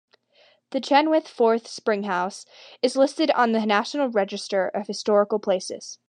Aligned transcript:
The 0.71 0.79
Chenoweth 0.81 1.27
Fort-Springhouse 1.27 2.47
is 2.81 2.95
listed 2.95 3.29
on 3.35 3.51
the 3.51 3.63
National 3.67 4.07
Register 4.07 4.67
of 4.69 4.87
Historical 4.87 5.37
Places. 5.37 5.99